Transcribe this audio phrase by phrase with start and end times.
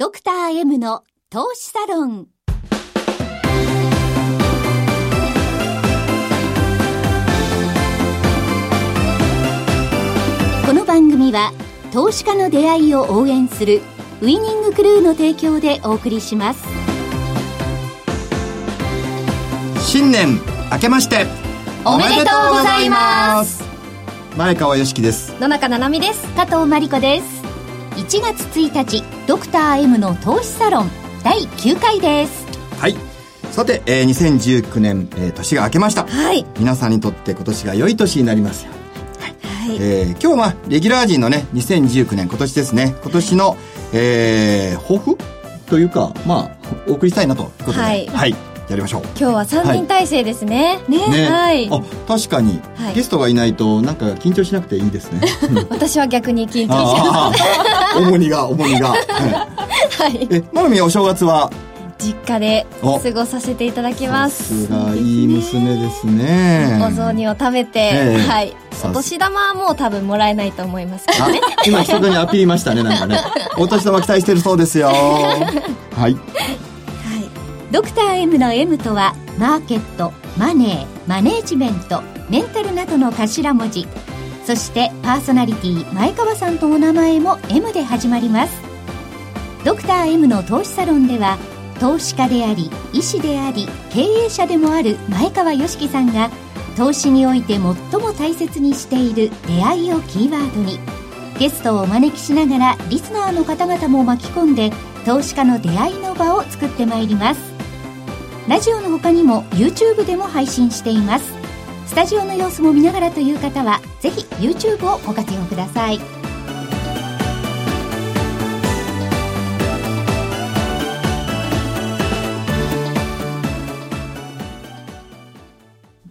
[0.00, 2.28] ドクター M の投資サロン。
[10.64, 11.52] この番組は
[11.92, 13.82] 投資家の出会いを応援する
[14.22, 16.64] ウイニングクルーの提供でお送りします。
[19.86, 20.40] 新年
[20.72, 21.26] 明けまして
[21.84, 23.62] おめでとうございます。
[24.38, 25.38] 前川よしきです。
[25.38, 26.26] 野中七海です。
[26.28, 27.39] 加藤真理子です
[27.96, 30.90] 1月1日ドクター M の投資サロン
[31.22, 32.46] 第9回です。
[32.78, 32.96] はい。
[33.50, 36.06] さて、えー、2019年、えー、年が明けました。
[36.06, 36.46] はい。
[36.58, 38.72] 皆さんにとって今年が良い年になりますよ。
[39.20, 42.94] はい、えー、今日はレギュラー陣のね2019年今年ですね。
[43.02, 43.56] 今年の、
[43.92, 45.18] えー、抱負
[45.66, 46.56] というかまあ
[46.88, 47.78] お送りしたいなということで。
[47.80, 48.06] はい。
[48.06, 48.34] はい、
[48.70, 49.02] やりましょう。
[49.02, 50.98] 今日は三人体制ですね、ね。
[51.08, 51.68] ね、はい。
[51.72, 52.94] あ確かに、はい。
[52.94, 55.20] ゲストがいないとなんか緊張しなくていいですね。
[55.68, 57.32] 私は逆に緊張しまあ
[57.96, 59.02] あ 重荷が重荷が、はい、
[59.90, 60.28] すはい。
[60.30, 61.50] えなるみはお正月は？
[61.98, 64.68] 実家でお過ごさせていただきます。
[64.68, 66.80] さいい娘ですね。
[66.80, 68.22] お雑煮を食べて、ええ。
[68.22, 68.56] はい。
[68.84, 73.18] お年玉はもう多分もらえないと思いますけどあね今人にアピーりましたねなんかね。
[73.58, 74.88] お年玉期待してるそうですよ。
[75.96, 76.69] はいはい
[77.70, 83.86] ドクター M の M とはマーケットマネーマネージメントメンタルなどの頭文字。
[84.44, 88.60] そしてパーソナリティ前川さんとお名前も M で始まります。
[89.64, 91.38] ドクター M の投資サロンでは
[91.78, 96.30] 投資家であり医師であり経営者でもある前川良樹さんが
[96.76, 97.76] 投資において最も
[98.12, 100.80] 大切にしている出会いをキーワードに。
[101.38, 104.72] ゲストをお招きしながらリスナーの方々も巻き込んで
[105.06, 107.59] 投資家の出会いの場を作ってまいります。
[108.50, 111.32] ラジオの他にも YouTube でも配信しています。
[111.86, 116.00] スタジオの様子も見ながらという方はぜひ YouTube をご活用ください。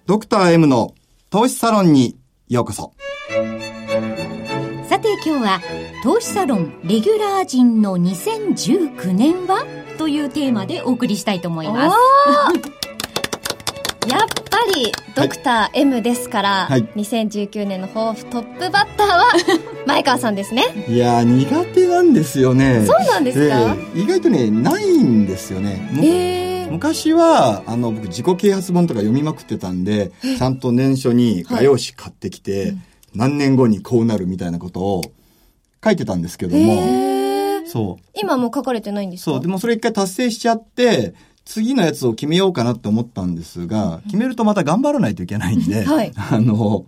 [0.06, 0.94] ドクター M の
[1.30, 2.16] 投資サロンに
[2.48, 2.94] ようこそ。
[4.88, 5.60] さて今日は
[6.04, 9.66] 投資サロンレギュラー陣の2019年は？
[9.98, 11.98] というテーマでお送りしたいと思います。
[14.10, 16.84] やっぱりドクター M ですから、はい。
[16.96, 19.26] 2019年の抱負トップバッターは
[19.86, 20.64] 前川さんですね。
[20.88, 22.86] いやー苦手なんですよね。
[22.88, 23.60] そうなんですか？
[23.60, 25.90] ええ意外とねないんですよね。
[25.92, 32.74] むえー、昔はあの僕自己啓発本とか読みまくってたんでちゃんと年初に画用紙買ってきて、
[33.14, 35.02] 何年後にこうなるみたいなことを
[35.84, 38.04] 書いてたんですけども、えー、そう。
[38.20, 39.32] 今もう書かれてないんですか？
[39.32, 41.14] そう、でもそれ一回達成しちゃって、
[41.46, 46.12] 次のやつを決めようかなって思ったんですが、決めるとまた頑張らないといけないんで、 はい。
[46.16, 46.86] あの、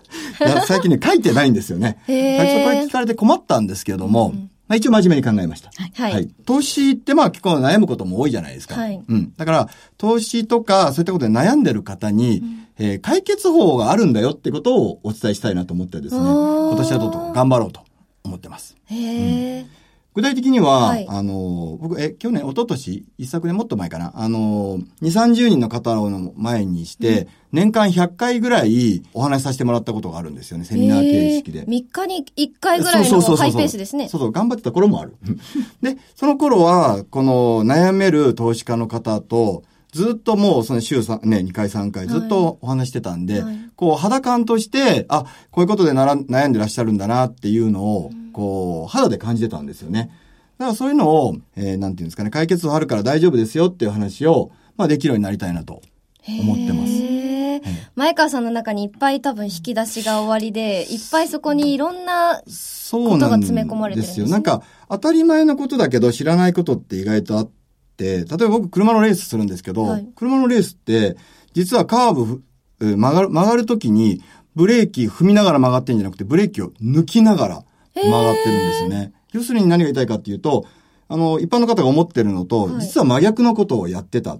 [0.66, 1.98] 最近ね、書いてないんですよね。
[2.06, 4.34] 最初これ聞かれて困ったんですけども、
[4.68, 5.70] まあ、一応真面目に考えました。
[5.94, 6.28] はい。
[6.44, 8.74] 投資ってまあ結構悩むことも多いじゃないですか。
[8.74, 9.00] はい。
[9.06, 9.32] うん。
[9.36, 12.42] だから、投資とかそういったことで悩んでる方に、
[12.78, 17.80] えー解決法があるんだよってことをお伝えしたいなと思ってですね、今年はどうぞ頑張ろうと
[18.24, 18.76] 思ってます。
[18.86, 19.66] へえ、
[20.14, 23.04] 具体的には、はいあの、僕、え、去年、一昨年？
[23.16, 31.64] 一昨年もっと前かな、あの、2、30人の方の前にして、年間100回ぐらいお話しさせてもらったことがあるんですよね、セミナー形式で。
[31.64, 34.08] 3日に1回ぐらいのハイペースですね。
[34.08, 35.16] そうそう、頑張ってた頃もある。
[35.80, 43.56] で、その頃は、この悩める投資家の方と、ずっともうその週3、ね、2回3回ずっとお話してたんで、はい。
[43.76, 50.10] こう肌感として、あ、こういうことでなら悩んでらっしゃるんだなっていうのを、こう、肌で感じてたんですよね。
[50.58, 55.82] だからそういうのを、えーなんていうんですかね、解決法あるから大丈夫ですよっていう話を、まあできるようになりたいなと
[56.40, 56.92] 思ってます。
[57.94, 62.42] 前川さんの中にいっぱい多分引き出しが終わりで、いっぱいそこにいろんな、
[62.90, 64.24] ことが詰め込まれてるんですね。
[64.24, 64.30] よ。
[64.30, 67.61] なんか、当たり前のことだけど知らないことって意外とあって、
[67.98, 71.16] 例えば僕車のレースするんですけど、はい車のレースって、
[71.52, 72.42] 実はカーブ
[72.78, 74.22] 曲がる、曲がるときに、
[74.54, 77.64] ブレーキ踏みながら曲がってんじゃなくて、ブレーキを抜きながら
[77.94, 79.12] 曲がってるんですよね。
[79.32, 80.66] 要するに何が言いたいかっていうと、
[81.08, 84.38] あの、一般の方が思ってるのと、はい実は真逆のことをやってた。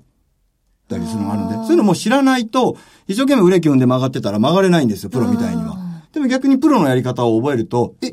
[0.89, 2.77] たりするのがあるんでそういうのも知らないと、
[3.07, 5.79] 一生懸命ブレーキ踏んで曲がってたら曲がれないんですよ、プロみたいには。
[6.13, 8.13] でも逆にプロのやり方を覚えると、え、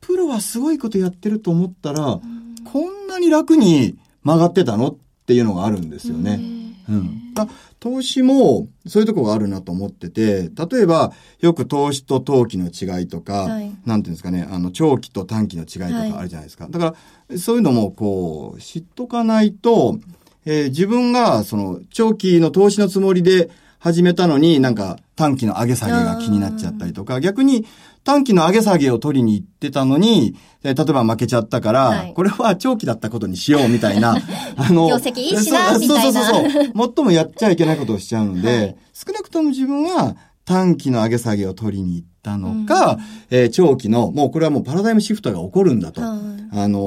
[0.00, 2.20] プロはすごいことやってると思ったら、
[2.64, 4.88] こんなに楽に曲がってたの？
[4.88, 6.40] っていうのがあるんですよね。
[6.88, 7.32] うん。
[7.34, 7.48] だ
[7.80, 16.68] 投資もそういうところがあるなと思ってて、例えばよく投資と投機の違いとか、はいなんていうんですかね、あの長期と短期の違いとはいかあるじゃないですか。
[16.68, 16.96] だか
[17.30, 19.98] らそういうのもこう知っとかないと、
[20.44, 27.66] えー自分がその長期の投資のつもりで始めたのになんか短期の上げ下げが気になっちゃったりとか、逆に
[28.04, 32.14] 短期の上げ下げを取りに行ってたのに、えー例えば負けちゃったから、はい。
[32.14, 34.16] これは長期だったことにしようみたいな、
[34.56, 36.22] あの、業績いいしなそうみたいな。
[36.24, 36.72] そうそうそう。
[36.96, 38.76] 最もやっちゃいけないことをしちゃうので、はい。
[38.92, 42.98] 少なくとも自分は短期の上げ下げを取りに行ったのか、
[43.30, 46.00] えー長期の、もうこれはもうパラダイムシフトが起こるんだと。
[46.02, 46.58] はい。
[46.58, 46.78] あの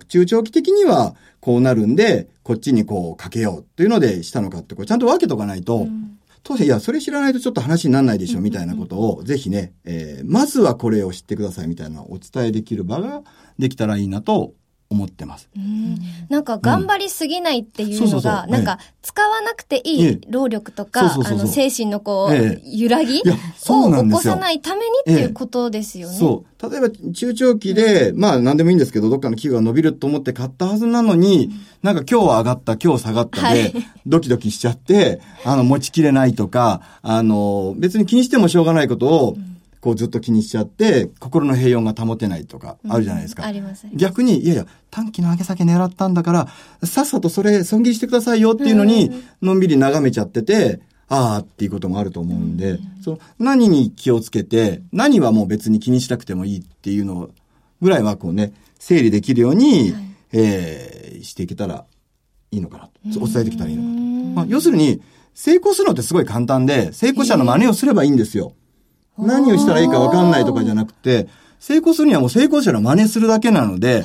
[0.00, 5.86] ー中長期的にはこうなるんで、こっちにこうかけようっていうのでしたのかって、これちゃんと分けとかないと、
[6.42, 13.22] 当然、いや、それ知らないとちょっと話にならないでしょ、みたいなことを、ぜひね、えーまずはこれを知ってください、みたいなお伝えできる場が
[13.58, 14.54] できたらいいなと
[14.90, 15.48] 思ってます。
[16.28, 20.10] なんか頑張りすぎないっていうのが、なんか使わなくていええ。
[20.14, 22.62] い労力とか、あの精神のこう、ええ。
[22.64, 26.16] 揺らぎを起こさないためにっていうことですよね。
[26.16, 26.70] そう。
[26.70, 31.50] 例えば、中長期で、まあ、何でもいいんですけど、どっかの企業が伸びると思って買ったはずなのに、
[31.84, 33.74] なんか今日は上がった、今日下がったで、はい。
[34.06, 39.36] ドキドキしちゃって、あの、持ちきれないとか、あの、別に気にしてもしょうがないことを、
[39.80, 43.44] こうずっと気にしちゃって、心の平穏が保てないとか、あるじゃないですか。
[43.44, 43.86] あります。
[43.94, 46.48] 逆に、いやいや、短期の上げ下げ狙ったんだから、
[46.86, 49.10] さっさとそれ損切りしてくださいよっていうのに、
[49.42, 57.30] のんびり眺めちゃってて、ああっていうこともあると思うんで、その何に気をつけて、何はもう別に気にしなくてもいいっていうの
[57.80, 59.94] ぐらいはこうね、整理できるように、
[60.32, 61.84] えーしていけたら
[62.50, 63.20] いいのかなと。
[63.20, 64.00] お伝えできたらいいのかなと。
[64.36, 65.00] まあ、要するに、
[65.34, 68.54] 成功するのってすごい簡単で、成功者の真似をすればいいんですよ。
[69.22, 71.28] 何をしたらいいか分かんないとかじゃなくて、
[71.58, 74.02] 成功するにはもう成功者の真似するだけなので、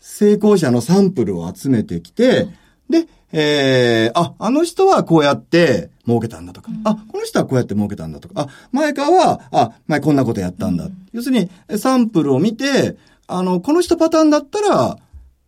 [0.00, 2.48] 成功者のサンプルを集めてきて、
[2.88, 10.88] で、えー、あ、あの人はこうやって儲けたんだとか、あ、この人はこうやって儲けたんだとか、あ、前川は、あ、前こんなことやったんだ。
[11.12, 12.96] 要するに、サンプルを見て、
[13.28, 14.98] あの、この人パターンだったら、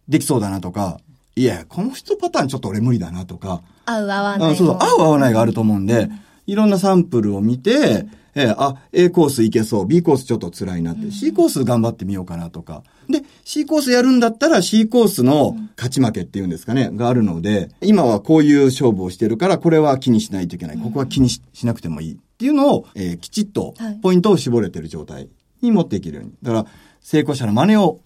[0.09, 1.01] できそうだなとか、
[1.35, 6.09] いや、この人パターンちょっと俺無理だなとか、合う合わないあそうそう、合う合わないがあると思うんで、
[6.47, 12.83] いろんなサンプルを見て、えーあ、A コースいけそう、B コースちょっと辛いなって、C コース頑張ってみようかなとか。
[13.09, 20.79] で、C コースやるんだったら C コースの勝ち負けっていうんですかね、があるので、今はこういう勝負をしてるから、これは気にしないといけない。
[20.79, 23.99] ここは気にししなくてもいいっていうのを、えーきちっとはい。
[24.03, 25.29] ポイントを絞れてる状態
[25.61, 26.33] に持っていけるように。
[26.43, 26.67] だから、
[27.01, 28.01] 成功者の真似を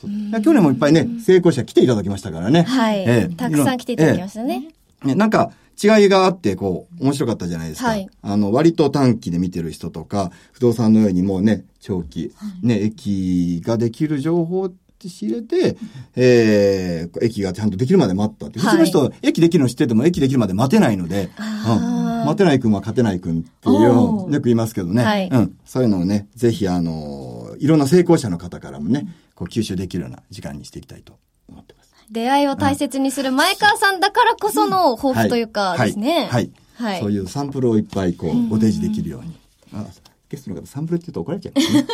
[0.00, 2.62] 去年もいっぱいね、成功者来ていただきましたからね。
[2.62, 3.34] はい、ええ。
[3.34, 4.68] たくさん来ていただきましたね。
[5.04, 5.50] ね、なんか、
[5.82, 7.88] 違いがあって、こう、面白かったじゃないですか。
[7.88, 12.32] はいあの、割と短期で見てる人とか、不動産のようにもうね、長期、
[12.62, 15.76] ね、駅ができる情報って知れて、
[16.16, 18.58] えー、駅がちゃんとできるまで待ったって。
[18.58, 21.30] 普はい通の人、駅できるの知ってても、駅できるまで待てないので、
[21.68, 25.04] うん待てない君は勝てない君っていう、おーよく言いますけどね。
[25.04, 25.56] はいうん。
[25.64, 31.77] そういうのをね、ぜひ、あの、いろんな成功者の方からもね、こう、吸収できるような時間にしていきたいと思ってます。
[32.10, 36.12] 出会いを大切にする前川さんだからこその抱負というかですね。
[36.12, 36.26] はい。
[36.28, 39.36] はいはいそういうサンプルをいっぱいこう、ご提示できるように。
[39.74, 39.84] あ
[40.30, 41.86] ゲストの方、サンプルって言うと怒られちゃ いますね。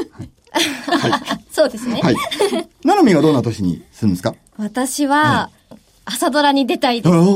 [1.50, 2.00] そうですね。
[2.02, 2.14] はい。
[2.14, 2.20] は
[2.60, 2.68] い。
[2.84, 4.34] ななみんはどんな年にするんですか？
[4.58, 5.48] 私は、
[6.04, 7.14] 朝ドラに出たいです。
[7.16, 7.34] お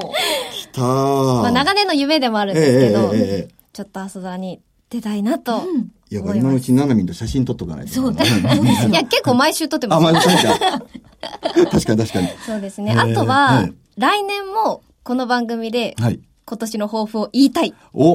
[0.52, 4.60] 来たーまあ、長年の夢でもあるんですけど、ちょっと朝ドラに
[4.92, 5.62] 出たいなと。
[6.10, 7.92] いや、今のうちにななみんと写真撮っとかないと。
[7.92, 8.28] そうだ い
[8.92, 10.04] や、結構毎週撮ってまあ、す。
[10.04, 11.66] まあ、確かに。
[11.66, 12.28] 確かに確かに。
[12.44, 12.92] そうですね。
[12.92, 16.20] ええあとは、ええ来年もこの番組ではい。
[16.44, 17.72] 今年の抱負を言いたい。
[17.94, 18.14] お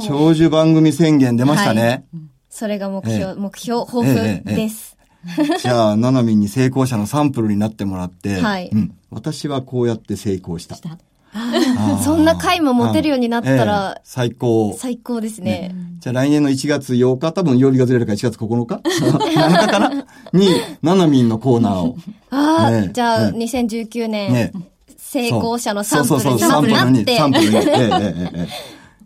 [0.00, 2.04] 長寿番組宣言出ましたね。
[2.50, 4.98] それが目標、え目標、抱負です。
[5.62, 8.94] じゃあ、ななみんに成功者のサンプルになってもらって、はいうん。
[9.10, 10.74] 私はこうやって成功した。
[10.74, 10.98] した
[12.04, 14.74] そんな回も持てるようになったらええ最高。
[14.78, 15.74] 最高ですね。
[16.00, 19.90] じゃあ来年の1月8日、多分曜日がずれるから1月9日 ?7 日かな？
[20.32, 20.48] に、
[20.82, 21.96] ななみんのコーナーを。
[22.30, 24.52] ああ、じゃあ、ね2019年、ね
[24.98, 27.56] 成功者のサンプルにそうそうそう、サンプルに、なって、サンプルに。
[27.56, 28.48] えええ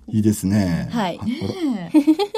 [0.09, 0.89] いいですね。
[0.93, 1.19] はい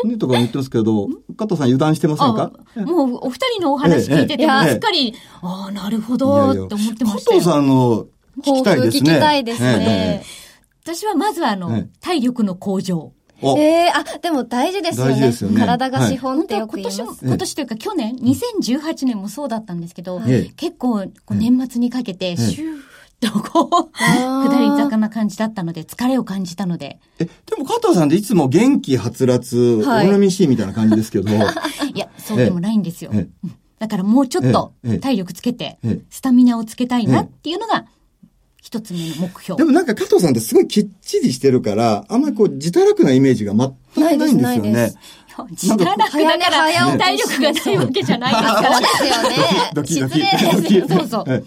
[0.05, 2.51] ねとか言ってますけど、加藤さん油断してませんか？
[2.77, 7.41] あもうお二人のお話聞いてて、すっかり、ああ、なるほど、って思ってましたよ。
[7.41, 8.07] 加藤さんの
[8.43, 9.13] 聞きたいですね。
[9.13, 10.23] 聞きたいですね。
[10.25, 10.39] ええ
[10.85, 13.13] 私はまずあの、ええ体力の向上。
[13.43, 15.21] お、ええあ、でも大事ですよね。
[15.21, 15.61] よね。
[15.61, 17.03] 体が資本ってよく言います。
[17.03, 22.81] 今年も、今年というか去年、2018年もそうだったんですけど、ええ結構年末にかけて、えシューッ
[23.21, 30.07] とこう、 下り坂な感じだったので、疲れを感じたので、え、でも加藤さんっていつも元気はつらつ、はい。
[30.07, 31.39] オーナミシーみたいな感じですけど、 い
[31.99, 33.11] や、そうでもないんですよ。
[33.13, 33.49] ええ。
[33.79, 34.99] だからもうちょっとええ。
[34.99, 37.85] 体力つけてええ、スタミナをつけたいなっていうのが、
[38.69, 39.65] 一つ目の目標で。
[39.65, 44.93] もなんか加藤さんってすごいきっちりしてるから、あんまりこう、自堕落なイメージが全くないんですよね。
[45.51, 46.19] 自堕落だか
[46.51, 48.73] ら体力がないわけじゃないですから。
[48.75, 49.37] そうですよね。
[49.75, 50.75] ドキドキ失礼です。
[50.75, 50.89] よ。
[50.89, 51.25] そうそう。
[51.29, 51.45] はい。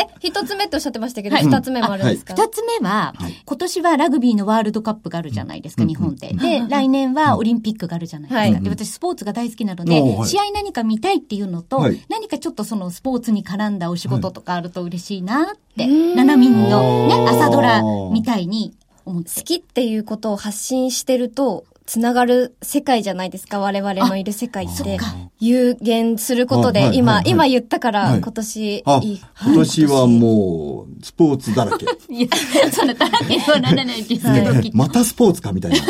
[0.00, 1.44] え、一つ目っておっしゃってましたけど、はい。
[1.44, 2.34] 二つ目もあるんですか？
[2.34, 6.32] 二つ目は、今年はラグビーのワールドカップがあるじゃないですか、日本で。
[6.34, 8.40] で、来年はオリンピックがあるじゃないですか。
[8.40, 8.62] はい。
[8.62, 12.00] で、私スポーツが大好きなので、試合何か見たいっていうのと、はい。
[12.08, 18.74] 何かちょっとそのスポーツに絡んだお仕事とかあると嬉しいなって、ななみんのね、朝ドラみたいに
[19.04, 19.30] 思って。
[19.36, 19.42] 好。
[19.42, 24.96] きっていうことを発信してると、つながる世界じゃないですか、我々のいる世界って。
[25.40, 31.86] 有限することで、あはい今、はいはい今言ったから、はい今年、あいい。、今年はもう、スポーツだらけ。
[32.14, 32.28] いや、
[32.70, 35.78] そんなだらけにはならないですけど、またスポーツかみたいな。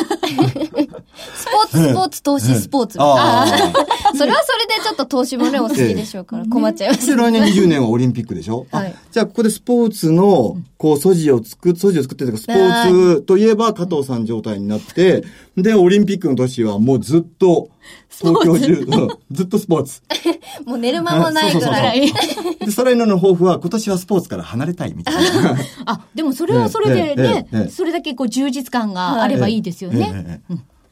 [1.34, 2.96] スポーツ、スポーツ、投資、スポーツ。
[2.98, 3.44] あ
[4.16, 6.98] それはそれでちょっと投資もね、お好きでしょうから、困っちゃいまあ。
[6.98, 7.06] す。
[7.08, 8.66] で、来年20年はオリンピックでしょ？
[8.70, 15.24] あはいじゃあ、ここでスポーツの、こう、素地を作っ、素地を作ってというか、スポーツといえば加藤さん状態になって、
[15.56, 17.70] で、オリンピックの年はもうずっと、
[18.08, 20.02] 東京中、う んずっとスポーツ。
[20.64, 22.10] もう寝る間もないぐらい。
[22.64, 25.56] で、再来年の抱負は、今年はスポーツから離れたいみたいな。
[25.86, 30.42] あ、でもそれはそれでええねええええ、それだけこう充実感があればいいですよね。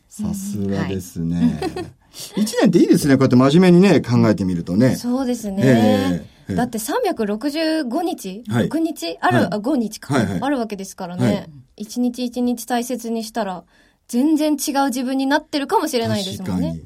[0.08, 1.94] さすがですね。
[2.36, 3.14] 一年っていいですね。
[3.14, 4.96] こうやって真面目にね、考えてみるとね。
[4.96, 6.26] そうですね。
[6.54, 11.82] だって365日、はい ?6 日ある、はいあ、5日か、はいはいあるわけですからはねい。
[11.82, 13.64] 一、日一日大切にしたら、
[14.08, 16.80] 全然違う自分になってるかもしれないですもんね。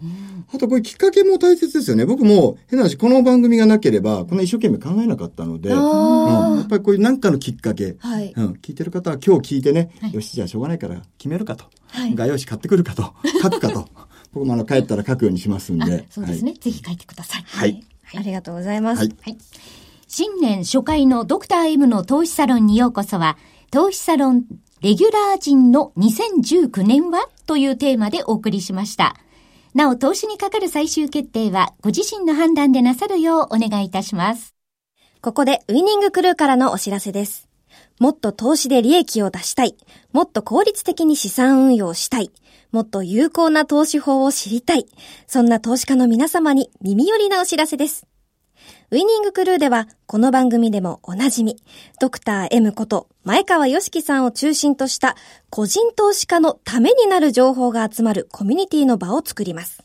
[0.54, 2.04] あとこれきっかけも大切ですよね。
[2.04, 11.64] 僕も変な話、この番組がなければ、こんな一生懸命考えなかったので、うん、あやっぱりこういうなんかのきっかけ、はいうん、聞いてる方は今日聞いてね、よし、じゃあしょうがないから決めるかと。
[11.86, 13.14] はい画用紙買ってくるかと。
[13.42, 13.88] 書くかと。
[14.32, 16.06] 僕もあの帰ったら書くようにしますんで。
[16.10, 16.54] そうですね。
[16.58, 17.44] ぜひ書いてください。
[17.46, 17.84] はい。
[18.14, 18.98] ありがとうございます。
[18.98, 19.16] はい。
[19.22, 19.38] はい。
[20.08, 23.38] 新年初回のドクター M の投資サロンにようこそは、
[23.70, 24.44] 投資サロン
[24.82, 27.28] レギュラー陣の2019年は？
[27.46, 29.14] というテーマでお送りしました。
[29.74, 34.56] なお、投資にかかる最終決定はご自身の判断でなさるようお願いいたします。
[35.20, 37.48] ここでウイニングクルーからのお知らせです。
[38.00, 39.76] もっと投資で利益を出したい。
[40.12, 42.32] もっと効率的に資産運用したい。
[42.72, 44.86] もっと有効な投資法を知りたい。
[45.28, 48.08] そんな投資家の皆様に耳寄りなお知らせです。
[48.92, 51.56] ウイニングクルーでは、この番組でもおなじみ、
[51.98, 55.16] ドクター M こと前川良樹さんを中心とした
[55.48, 59.82] 個人投資家のためになる情報が集まるコミュニティの場を作ります。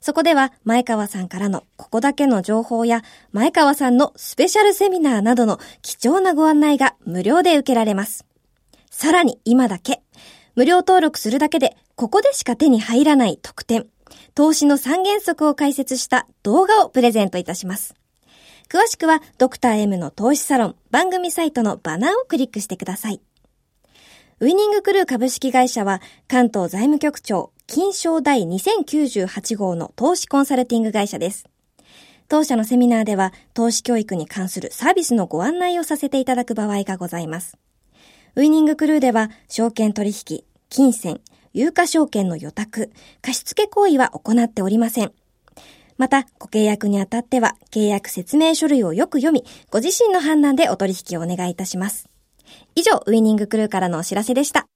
[0.00, 8.24] そこでは前川さんからのここだけの情報や前川さんのスペシャルセミナーなどの貴重なご案内が無料で受けられます。
[8.92, 10.02] さらに今だけ、
[10.54, 13.88] 無料登録するだけでここでしか手に入らない特典、
[14.36, 17.96] 投資の三原則を解説した動画をプレゼントいたします。
[18.70, 23.20] 詳しくはドクター M の投資サロン番組サイトのバナーをクリックしてください。
[24.38, 31.48] ウイニングクルー株式会社は関東財務局長金賞第2098号の投資コンサルティング会社です。
[32.28, 37.58] 当社のセミナーでは投資教育に関するサービスのご案内をさせていただく場合がございます。
[38.36, 41.20] ウイニングクルーでは証券取引、金銭、
[41.52, 45.12] 有価証券の予託、貸付行為は行っておりません。
[46.00, 52.08] また、ご契約にあたっては、契約説明書類をよく読み、ご自身の判断でお取引をお願いいたします。
[52.74, 54.66] 以上、ウイニングクルーからのお知らせでした。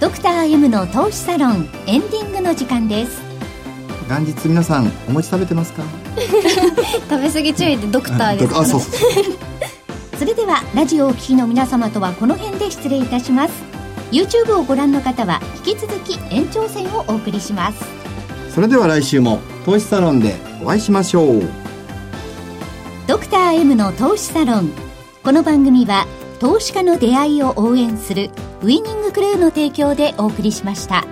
[0.00, 3.22] ドクター M の投資サロンエンディングの時間です。
[4.08, 5.82] 元日皆さん、お餅食べてますか？
[7.10, 9.00] 食べ過ぎ注意でドクターですそうそうそう。
[10.18, 13.73] それではラジオをお聞きの皆様とはこの辺で失礼いたします
[14.10, 17.84] YouTube をご覧の方は引き続き延長戦をお送りします
[18.50, 21.42] それでは来週も投資サロンでお会いしましょう。
[23.06, 24.70] ドクター M の投資サロン
[25.22, 26.06] この番組は
[26.38, 28.30] 投資家の出会いを応援する
[28.62, 31.04] ウイニングクルーの提供でお送りしました。